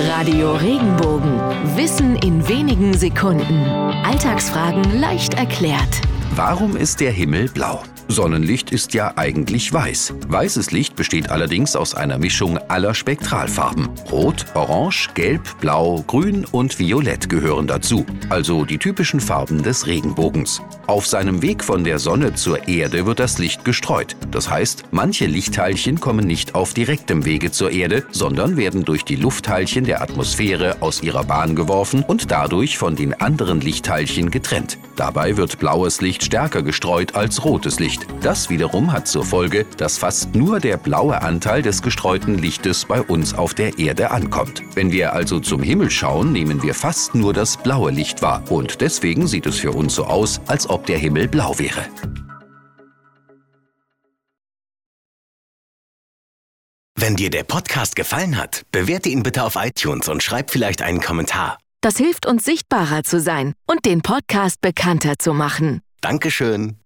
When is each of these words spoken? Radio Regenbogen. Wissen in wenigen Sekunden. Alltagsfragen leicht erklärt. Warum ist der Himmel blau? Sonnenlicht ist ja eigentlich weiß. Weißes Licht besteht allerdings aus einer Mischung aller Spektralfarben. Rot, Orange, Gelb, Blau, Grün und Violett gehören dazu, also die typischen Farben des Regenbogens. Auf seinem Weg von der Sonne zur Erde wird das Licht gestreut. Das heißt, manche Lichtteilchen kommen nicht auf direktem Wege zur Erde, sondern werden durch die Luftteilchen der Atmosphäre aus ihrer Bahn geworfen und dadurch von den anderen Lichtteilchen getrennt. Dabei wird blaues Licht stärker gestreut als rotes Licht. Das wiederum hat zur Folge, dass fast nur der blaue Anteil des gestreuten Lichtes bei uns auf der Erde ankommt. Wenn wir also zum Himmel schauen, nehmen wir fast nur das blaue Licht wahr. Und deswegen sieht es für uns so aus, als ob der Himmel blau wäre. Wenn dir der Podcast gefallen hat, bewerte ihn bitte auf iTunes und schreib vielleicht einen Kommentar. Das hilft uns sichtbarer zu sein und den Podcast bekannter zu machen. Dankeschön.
Radio 0.00 0.52
Regenbogen. 0.54 1.40
Wissen 1.74 2.14
in 2.16 2.46
wenigen 2.46 2.96
Sekunden. 2.96 3.64
Alltagsfragen 4.04 5.00
leicht 5.00 5.34
erklärt. 5.34 6.02
Warum 6.36 6.76
ist 6.76 7.00
der 7.00 7.10
Himmel 7.10 7.48
blau? 7.48 7.82
Sonnenlicht 8.08 8.72
ist 8.72 8.94
ja 8.94 9.12
eigentlich 9.16 9.70
weiß. 9.70 10.14
Weißes 10.28 10.70
Licht 10.70 10.96
besteht 10.96 11.30
allerdings 11.30 11.76
aus 11.76 11.94
einer 11.94 12.18
Mischung 12.18 12.56
aller 12.56 12.94
Spektralfarben. 12.94 13.90
Rot, 14.10 14.46
Orange, 14.54 15.10
Gelb, 15.12 15.42
Blau, 15.60 16.02
Grün 16.06 16.46
und 16.46 16.78
Violett 16.78 17.28
gehören 17.28 17.66
dazu, 17.66 18.06
also 18.30 18.64
die 18.64 18.78
typischen 18.78 19.20
Farben 19.20 19.62
des 19.62 19.86
Regenbogens. 19.86 20.62
Auf 20.86 21.06
seinem 21.06 21.42
Weg 21.42 21.62
von 21.62 21.84
der 21.84 21.98
Sonne 21.98 22.34
zur 22.34 22.66
Erde 22.66 23.04
wird 23.04 23.18
das 23.18 23.38
Licht 23.38 23.66
gestreut. 23.66 24.16
Das 24.30 24.48
heißt, 24.48 24.84
manche 24.90 25.26
Lichtteilchen 25.26 26.00
kommen 26.00 26.26
nicht 26.26 26.54
auf 26.54 26.72
direktem 26.72 27.26
Wege 27.26 27.52
zur 27.52 27.70
Erde, 27.72 28.06
sondern 28.10 28.56
werden 28.56 28.86
durch 28.86 29.04
die 29.04 29.16
Luftteilchen 29.16 29.84
der 29.84 30.00
Atmosphäre 30.00 30.78
aus 30.80 31.02
ihrer 31.02 31.24
Bahn 31.24 31.54
geworfen 31.54 32.04
und 32.06 32.30
dadurch 32.30 32.78
von 32.78 32.96
den 32.96 33.12
anderen 33.20 33.60
Lichtteilchen 33.60 34.30
getrennt. 34.30 34.78
Dabei 34.96 35.36
wird 35.36 35.58
blaues 35.58 36.00
Licht 36.00 36.24
stärker 36.24 36.62
gestreut 36.62 37.14
als 37.14 37.44
rotes 37.44 37.78
Licht. 37.78 37.97
Das 38.20 38.50
wiederum 38.50 38.92
hat 38.92 39.06
zur 39.06 39.24
Folge, 39.24 39.66
dass 39.76 39.98
fast 39.98 40.34
nur 40.34 40.60
der 40.60 40.76
blaue 40.76 41.22
Anteil 41.22 41.62
des 41.62 41.82
gestreuten 41.82 42.36
Lichtes 42.36 42.84
bei 42.84 43.00
uns 43.00 43.34
auf 43.34 43.54
der 43.54 43.78
Erde 43.78 44.10
ankommt. 44.10 44.62
Wenn 44.74 44.92
wir 44.92 45.12
also 45.12 45.40
zum 45.40 45.62
Himmel 45.62 45.90
schauen, 45.90 46.32
nehmen 46.32 46.62
wir 46.62 46.74
fast 46.74 47.14
nur 47.14 47.32
das 47.32 47.56
blaue 47.56 47.90
Licht 47.90 48.22
wahr. 48.22 48.42
Und 48.50 48.80
deswegen 48.80 49.26
sieht 49.26 49.46
es 49.46 49.58
für 49.58 49.72
uns 49.72 49.94
so 49.94 50.04
aus, 50.04 50.40
als 50.46 50.68
ob 50.68 50.86
der 50.86 50.98
Himmel 50.98 51.28
blau 51.28 51.58
wäre. 51.58 51.86
Wenn 57.00 57.14
dir 57.14 57.30
der 57.30 57.44
Podcast 57.44 57.94
gefallen 57.94 58.36
hat, 58.36 58.62
bewerte 58.72 59.08
ihn 59.08 59.22
bitte 59.22 59.44
auf 59.44 59.54
iTunes 59.54 60.08
und 60.08 60.22
schreib 60.22 60.50
vielleicht 60.50 60.82
einen 60.82 61.00
Kommentar. 61.00 61.58
Das 61.80 61.96
hilft 61.96 62.26
uns 62.26 62.44
sichtbarer 62.44 63.04
zu 63.04 63.20
sein 63.20 63.54
und 63.66 63.84
den 63.84 64.02
Podcast 64.02 64.60
bekannter 64.60 65.14
zu 65.16 65.32
machen. 65.32 65.80
Dankeschön. 66.00 66.76